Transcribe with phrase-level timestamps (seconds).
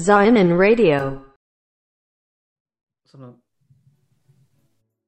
[0.00, 1.18] Zion Radio.
[3.04, 3.34] その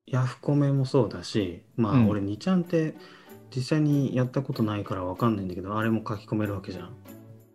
[0.07, 2.95] ヤフコメもそうだしまあ、うん俺2ちゃんって
[3.57, 6.97] 実際にやったことないからわかんないんだけどあれも書き込めるわけじゃん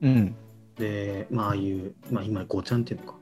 [0.02, 0.36] うん。
[0.78, 3.18] でまあああいう、まあ、今5ちゃんっていうのか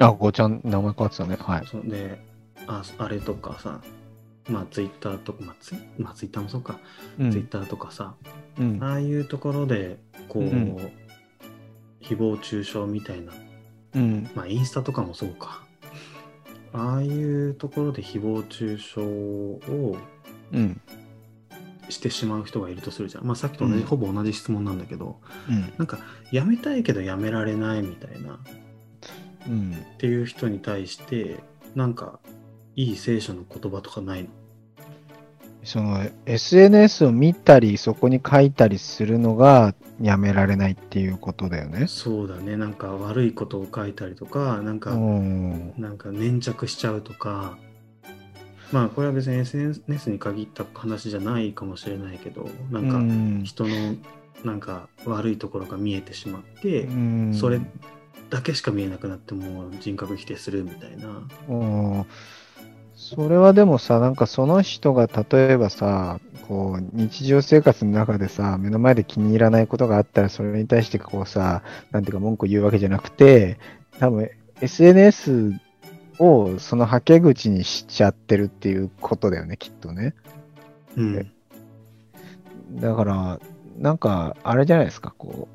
[0.00, 1.36] あ、ごちゃん、名前変わってたね。
[1.40, 1.66] はい。
[1.66, 2.20] そうで
[2.66, 3.80] ああれとかさ
[4.46, 6.78] まあツイッターとかまあツイ,、まあ、ツイッターもそうか、
[7.18, 8.14] うんツイッターとかさ
[8.58, 8.78] うん。
[8.82, 10.76] ああいうところでこう、うん
[12.00, 13.32] 誹謗中傷みたいな
[13.94, 14.30] うん。
[14.34, 15.64] まあインスタとかもそうか
[16.72, 19.96] ああいうところで誹謗中傷を
[20.52, 20.80] うん。
[21.90, 23.24] してしまう人がいるとするじゃん。
[23.24, 25.72] まあさっきと同じ、うんほぼ同じ質問なんだけど、うん。
[25.78, 25.98] なんか
[26.30, 28.38] やめたいけどやめられないみたいなっ
[29.48, 29.74] うん。
[29.96, 31.40] ていう人に対して、
[31.74, 32.20] なんか
[32.76, 34.28] いい聖書の言葉とかないの？
[35.64, 41.86] その SNS を見たり、そこに書いたりするのがやめられないっていうことだよね。
[41.88, 42.56] そうだね。
[42.56, 45.74] なんか悪いことを書いたりとか、なんか、うん。
[45.76, 47.58] なんか粘着しちゃうとか、
[48.72, 53.96] まあこれは別に SNS に限った話じゃないかもしれないけど、なんかうん人の
[54.44, 57.60] なんか悪いところが見えてしまって、うんそれ
[58.30, 61.22] だけしか見えなくなっても人格否定するみたいな。
[62.98, 73.58] うんそれはでもさ、なんかその人が例えばさ、こう日常生活の中でさ、目の前で気に入らないことがあったら、それに対してこうさ、なんていうか文句を言うわけじゃなくて、
[74.00, 74.28] 多分
[74.60, 75.52] SNS
[76.18, 80.14] をそのはけ口にしちゃってるっていうことだよね、きっとね。
[80.96, 81.32] うん。
[82.72, 83.40] だから、
[83.78, 85.48] なんか、あれじゃないですか、こ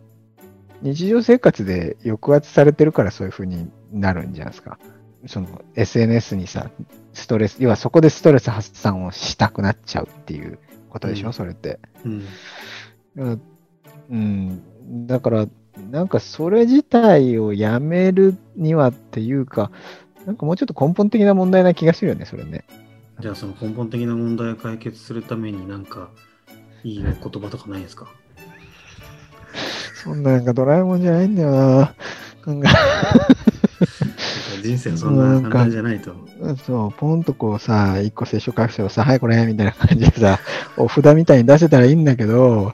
[0.81, 4.79] う、日常生活で抑圧されてるからそういう風になるんじゃないですか。
[5.27, 6.69] その SNS にさ、
[7.13, 11.79] ストレス、要はそこでストレス発散をしたくなっちゃうっていうことでしょ、うんそれって。
[12.05, 12.25] うん。
[13.15, 13.41] うん
[14.09, 15.47] うん、だから、
[15.89, 19.71] なんかそれ自体をやめるにはっていうか、
[20.25, 22.65] なんかもうちょっと根本的な問題な気がするよね、それね。
[23.19, 26.09] じゃあその根本的な問題を解決するためになんか
[26.83, 28.07] いい言葉とかないですか？
[30.03, 31.95] そんななんかドラえもんじゃないんだよな。
[34.61, 36.15] 人生はそんな簡単じゃないと。
[36.65, 40.39] そう、ポンとこうさ、一個聖書書くをさ、はいこれ、みたいな感じでさ、
[40.77, 42.73] お札みたいに出せたらいいんだけど、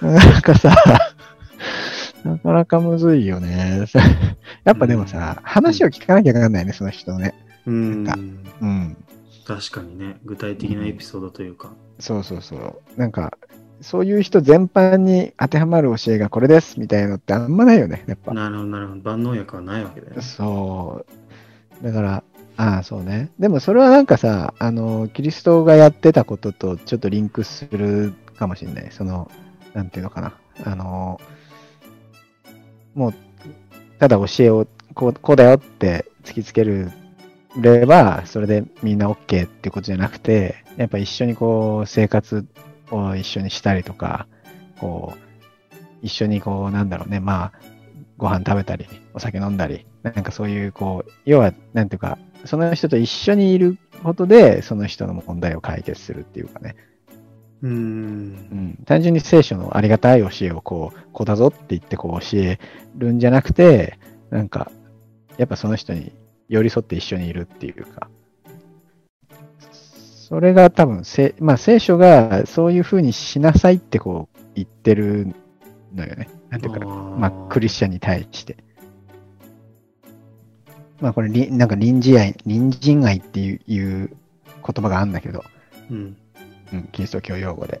[0.00, 0.74] なんかさ、
[2.24, 3.84] なかなかむずいよね。
[4.64, 7.34] やっぱでもさ、話を聞かなきゃいけないね、その人のね。
[7.66, 8.96] うんなんかうん。
[9.46, 11.72] 確かにね、具体的なエピソードというか。
[11.98, 12.80] そうそうそう。
[12.96, 13.33] なんか、
[13.84, 18.32] そういう人全般に当てはまる教えがこれです、みたいなのってあんまないよね、やっぱ。
[18.32, 19.00] なるほど、なるほど。
[19.02, 20.22] 万能薬はないわけだよね。
[20.22, 21.04] そ
[21.82, 21.84] う。
[21.84, 22.24] だから、
[22.56, 23.30] ああ、そうね。
[23.38, 28.88] でもそれはなんかさ、あの、キリストがやってたこととちょっとリンクするかもしれない。
[28.90, 29.30] その、
[29.74, 30.34] なんていうのかな。
[30.64, 31.20] あの、
[32.94, 33.14] もう、
[33.98, 36.90] ただ教えをこうこうだよって突きつける
[37.60, 42.46] れば、それでみんな OK っていうことじゃなくて、やっぱ一緒にこう、生活
[42.94, 44.26] を一緒にしたりとか、
[44.78, 45.18] こう、
[46.02, 47.52] 一緒にこう、なんだろうね、まあ、
[48.16, 56.76] ご飯食べたり、お酒飲んだり、なんかそういう、こう、要は、なんていうか、その人と一緒にいることで、その人の問題を解決するっていうかね。
[57.62, 57.70] うー。
[57.70, 58.78] うんん。
[58.84, 62.58] 単純に聖書のありがたい教えを、こう、こうだぞって言って、こう、教え
[62.96, 63.98] るんじゃなくて、
[64.30, 64.70] なんか、
[65.38, 66.12] やっぱその人に
[66.48, 68.08] 寄り添って一緒にいるっていうか、
[70.34, 75.32] それが多分せ、まあ、聖書がそういうふうにしなさいってこう言ってる
[75.94, 76.28] のよね。
[76.50, 78.56] なんていうかまあ、クリスチャンに対して。
[81.00, 85.44] まあ、これ、りなんか臨時愛、隣人愛っていういう言葉があるんだけど、
[85.88, 86.16] うん。
[86.72, 87.80] うん、キリスト教用語で。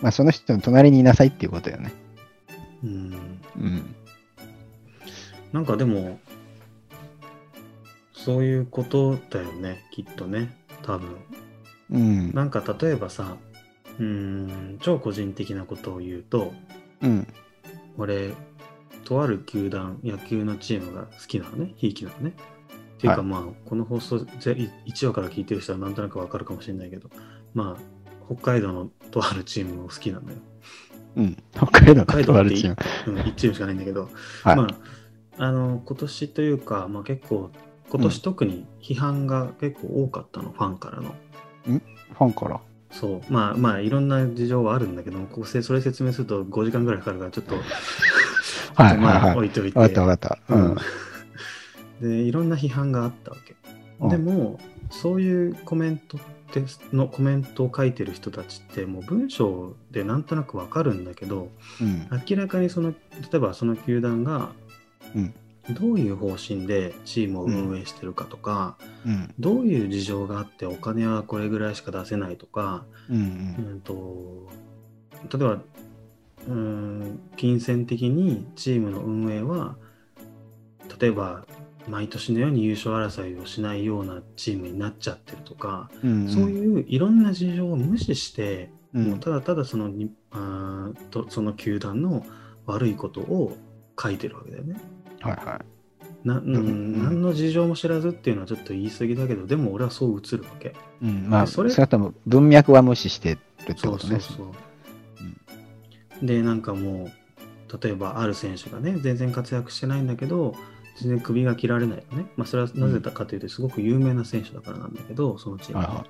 [0.00, 1.92] まあ、その人の隣にいなさいっていうことよね。
[2.84, 3.40] うん。
[3.56, 3.94] うん。
[5.52, 6.20] なんかでも、
[8.12, 11.16] そういうことだよね、きっとね、多分。
[11.90, 12.32] うん。
[12.32, 13.36] なんか例えばさ、
[13.98, 16.52] うーん、超個人的なことを言うと、
[17.00, 17.26] うん。
[17.98, 18.32] 俺、
[19.04, 22.34] とある球団、野球のチームが好きなのね、ひいきなのね。
[22.98, 24.26] っていうかはいまあ、この放送ぜ
[24.86, 27.10] 1話から聞いてる人はなんとなくわかるかもしれないけど、
[27.52, 30.38] まあ、北海道のとあるチームも好きなんだよ。
[31.16, 31.36] うん。
[31.52, 32.76] 北海道のとあるチーム。
[33.08, 34.08] うん、1チームしかないんだけど、
[34.44, 34.56] はい。
[34.56, 37.50] まあ、あの、今年というか、まあ結構、
[37.92, 41.14] 今年特に批判が結構多かったの、ファンからの。
[41.66, 42.58] ファンから？
[42.90, 43.20] そう。
[43.28, 47.54] まあまあ、いろんな事情はあるんだけども、こそれ説明すると5時間ぐらいかかるから、 ちょっと、
[48.82, 49.78] はいまあ、置いといて。
[49.78, 50.54] わかったわかった。
[50.54, 50.76] うん。
[52.00, 53.54] で、いろんな批判があったわけ。
[54.00, 54.58] うんでも、
[54.90, 61.50] そういうコメントってのコメントを書いてる人たちって、もう文章でなんとなくわかるんだけど、
[61.80, 62.08] うん。
[62.28, 62.96] 明らかにその、例
[63.34, 64.48] えばその球団が、
[65.14, 65.34] うん
[65.70, 68.76] どういう方針でチームを運営してるかとか、
[69.06, 69.34] うん。
[69.38, 73.16] どういう事情があってお金はこれぐらいしか出せないとか、うん。
[73.16, 73.20] う
[73.76, 74.48] んと
[75.30, 75.58] 例えば
[76.48, 79.76] うん金銭的にチームの運営は
[81.00, 81.46] 例えば
[81.88, 86.28] 毎年のように優勝争いをしないようなチームになっちゃってるとか、うん。
[86.28, 92.24] そういういろんな事情を無視して、うん、もうただただそのにあーとその球団の
[92.66, 93.56] 悪いことを
[94.00, 94.76] 書いてるわけだよね。
[95.22, 95.64] はいは
[96.24, 100.68] なうんうん何の事情も知らずっていうのはちょっと言い過ぎだけどでも俺はそう映るわけ。
[100.68, 100.72] い。
[101.02, 101.28] うん。
[101.28, 104.20] まあ、それそれ少なくとも文脈は無視してるってそうことね。
[104.20, 106.26] そうそう。
[106.26, 110.54] でなんかもう例えばある選手がね全然活躍してないんだけど
[111.00, 116.06] 全然首が切られないのね、まあ、それはなぜかというとすごく有名な選手だからなんだけどそのチームはは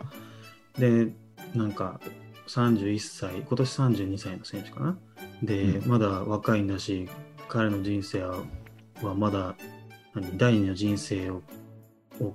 [0.81, 1.13] いはで
[1.55, 2.01] なんか
[2.49, 4.99] 31歳今年32歳の選手かな
[5.43, 7.09] で、うんまだ若いんだし
[7.49, 8.39] 彼の人生は
[9.07, 9.57] はまだ
[10.15, 11.43] 何第二の人生を
[12.21, 12.35] を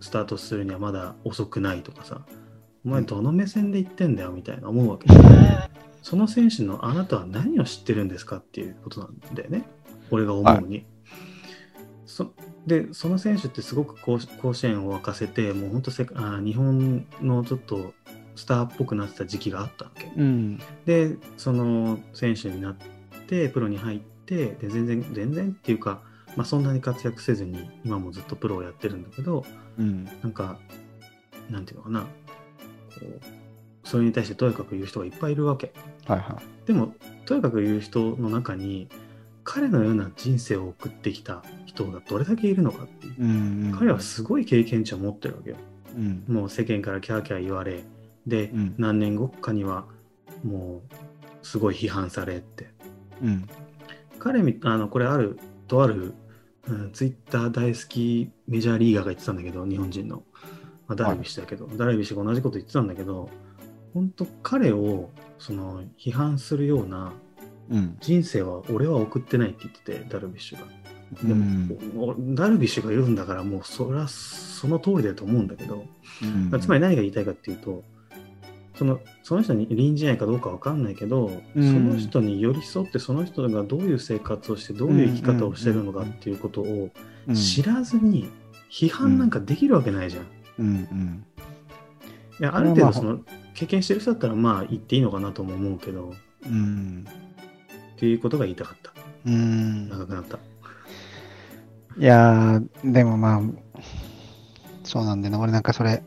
[0.00, 2.22] スタートするにはまだ遅くないとかさ。
[2.84, 5.06] お前どの目線で言ってんだよみたいな思うわけ
[6.02, 9.62] その選手のあなたは何を知ってるんですかっていうことなんだよね。
[10.10, 10.84] 俺が思うに、
[12.06, 12.32] そ
[12.66, 17.94] でその選手ってすごく甲甲子園を沸かせてもう本当せあ日本のちょっと
[18.34, 20.06] スターっぽくなってた時期があったわけ。
[20.06, 20.10] い。
[20.16, 20.58] うん。
[20.86, 22.76] でその選手になっ
[23.28, 24.00] てプロに入っ
[24.32, 26.00] てで全然全然っていうか、
[26.36, 29.44] まあ、そんなに活躍せずに今もずっとプロをやってるんだけど
[29.78, 30.04] うん。
[30.04, 30.58] なんか
[31.50, 32.06] なんていうのかなこ
[33.02, 33.20] う
[33.84, 35.72] それに対してとにかく言う人がいっぱいいるわけ
[36.06, 36.94] はいはでも
[37.26, 38.88] とにかく言う人の中に
[39.44, 43.16] 彼のような人生を送ってきた人がどれだけいるのかっていうい。
[43.18, 43.24] う
[43.74, 43.76] ん。
[43.76, 45.56] 彼はすごい経験値を持ってるわけよ
[45.96, 46.24] うん。
[46.28, 47.82] もう世間からキャーキャー言われ
[48.26, 49.84] で、うん何年後かには
[50.44, 50.82] も
[51.42, 52.70] うすごい批判されって
[53.20, 53.48] うん。
[54.22, 56.14] 彼みあのこれあるとある、
[56.68, 60.22] うん、ツイッター大好きメジャーリーガーが言ってたんだけど日本人の、
[60.86, 63.28] まあ、ダルビッシュだけど、ダルビッシュが同じこと言ってたんだけど
[63.92, 67.12] 本当彼をその批判するような
[67.70, 67.96] うん。
[68.00, 70.66] 人生は俺は送ってないって言っててダルビッシュが。
[71.22, 72.34] でうん。
[72.34, 75.84] ダルビッシュが言うんだからもうそれはその通りだと思うんだけど、
[76.22, 76.60] うん。
[76.60, 77.82] つまり何が言いたいかっていうと
[78.82, 86.90] そのその人に隣人愛かどうかわかんないけど、うんその人に寄り添ってその人がどういう生活をしてどういう生き方をしてるのかっていうことを
[87.28, 88.28] うん知らずに
[88.68, 90.24] 批判なんかできるわけないじゃん。
[90.24, 90.26] い
[90.58, 91.24] うんうん。
[92.40, 93.20] やある程まあ度その
[93.54, 96.12] 経験してる人だったらまあ言っていいのかなとも思うけど
[96.44, 97.06] うん。
[97.94, 98.92] っていうことが言いたかった。
[99.26, 99.88] うん。
[99.88, 100.38] 長くなった。
[101.98, 103.40] いやー、でもまあ、
[104.82, 105.40] そうなんだよな。
[105.40, 106.02] 俺なんかそれ、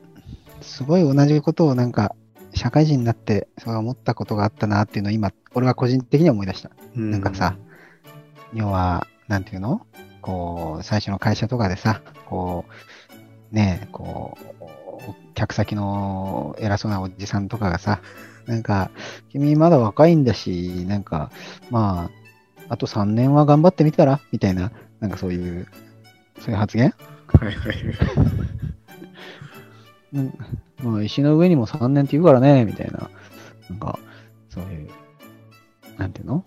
[0.62, 2.16] すごい同じことをなんか、
[2.56, 6.72] 社会人になって、そう思ったことがあったなっていうのを今、俺は個人的には思い出した。
[6.96, 7.12] うん。
[7.12, 7.58] なんかさ、
[8.54, 9.86] 要は、なんていうの？
[10.22, 12.66] こう、最初の会社とかでさ、こ
[13.52, 18.02] う、ねえ、こう、客先の偉そうなおじさんとかがさ、
[18.46, 18.90] なんか、
[19.30, 21.32] 君まだ若いんだし、なんか、
[21.70, 22.10] ま
[22.70, 24.22] あ、あと3年は頑張ってみたら？
[24.32, 25.68] みたいな、なんかそういう、
[26.40, 26.94] そういう発言？
[27.28, 27.76] はいはい。
[30.14, 30.34] うん
[30.86, 33.10] まあ、石の上にも3年って言うからね、みたいな、
[33.70, 33.98] なんか、
[34.50, 34.90] そういう、
[35.98, 36.46] なんていうの？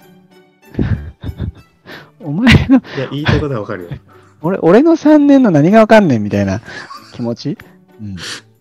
[2.21, 3.91] お前の、いや、言いたいことはわかるよ。
[4.41, 6.61] 俺、俺の3年の何がわかんねんみたいな
[7.15, 7.59] 気持ち、
[8.01, 8.17] うん、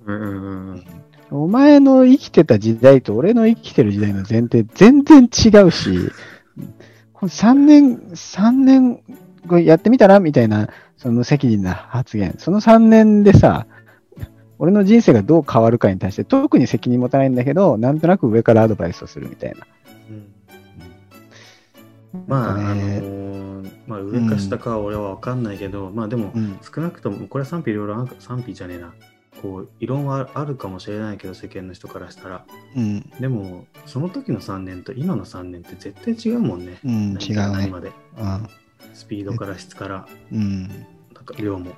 [0.07, 0.83] うんうんうんうん。
[1.29, 6.11] お前の生きてた時代と俺の生きてる時代の前提全然違うし、
[7.13, 9.01] この3年、3年
[9.63, 10.19] やってみたら？
[10.19, 12.35] みたいな、その無責任な発言。
[12.39, 13.67] その3年でさ、
[14.59, 19.67] 俺の人生がどう変わるかに対して特に責任持たないんだけど、なんとなく上からアドバイスをするみたいな。
[20.09, 20.27] うん
[22.27, 23.37] まあ、あのー
[23.87, 28.93] まあ、上か下かは俺は分かんないけど、まあでも、うん、少なくとも、これは賛否両論賛否じゃねえな。
[29.41, 32.45] こう、異論はあるかもしれないけど、世間の人からしたら。
[32.75, 36.79] うん、でも、その時の3年と今の3年って絶対違うもんね。
[36.83, 37.35] うん、何違うね。
[37.35, 37.91] から何まで。
[38.17, 38.47] うん、
[38.93, 40.85] スピードから質から、うん、
[41.37, 41.73] 量も。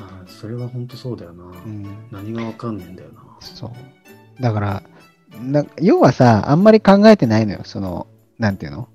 [0.00, 1.44] ああ、それは本当そうだよな。
[1.44, 1.86] うん。
[2.10, 3.22] 何が分かんねえんだよな。
[3.40, 4.42] そう。
[4.42, 4.82] だから、
[5.40, 7.60] な要はさ、あんまり考えてないのよ。
[7.64, 8.06] その、
[8.38, 8.88] なんていうの？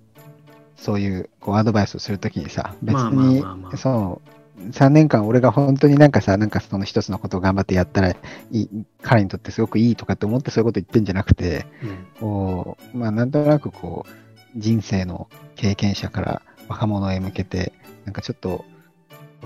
[0.75, 3.43] そういう、こう、アドバイスをするときにさ、別に
[3.77, 4.21] そ
[4.59, 8.15] う、3年間俺が本当になんかさ、なんかその一つのことを頑張ってやったらい
[8.51, 8.69] い、
[9.01, 12.07] 彼にとってすごくいいとかって思ってそういうこと言ってんじゃなくて、うん。
[12.19, 17.73] こう、まあなんとなくこう、人生の経験者から若者へ向けて、
[18.05, 18.65] なんかちょっと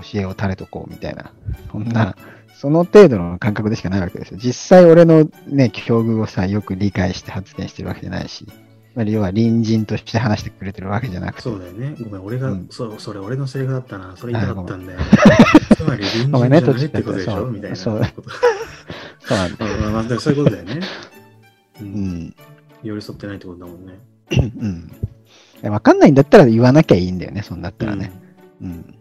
[0.02, 1.32] 教えを垂れとこうみたいな、
[1.72, 2.16] そんな、
[2.56, 4.40] その程度の感覚でしかないわけですよ。
[4.42, 8.48] 実際俺のね、境遇をさ、よく理解して発言してるわけじゃないし、
[8.96, 11.42] まあ、要は隣人として話してくれてるわけじゃなくて。
[11.44, 11.96] そうだよね。
[12.02, 14.18] ごめん、俺が、うんそう、それ俺のセリフだったな。
[14.18, 15.00] それ言いたかったんだよ。
[15.78, 18.30] つまり隣人じゃないってことでしそうょみたいなそうこと。
[19.28, 19.66] そうなんだ。
[19.82, 20.80] まあまあそういうことだよね。
[21.80, 21.84] う。
[21.84, 21.90] うん
[22.24, 22.36] ん。
[22.82, 24.00] 寄り添ってないってことだもんね。
[24.32, 24.92] うん。
[25.62, 28.12] えわかんないんだったら言わなきゃいいんだよね、そんだったらね。
[28.64, 28.68] うん。
[28.68, 28.97] うん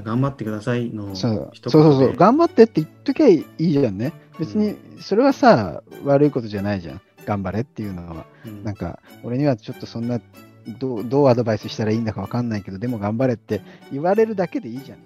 [0.00, 4.12] 頑張ってくださいのそう一そうそう頑張ってって言っときゃいいじゃんね。
[4.38, 7.00] 別に、それはさ、悪いことじゃないじゃん。
[7.26, 8.26] 頑張れっていうのは。
[8.46, 10.20] うんなんか、俺にはちょっとそんな、
[10.78, 13.60] どうどうアドバイスしたらいいんだかわかんないけど、でも頑張れって
[13.92, 15.04] 言われるだけでいいじゃんね。